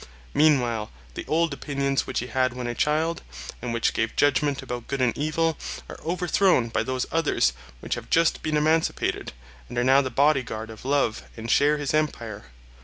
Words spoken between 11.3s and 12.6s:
and share his empire.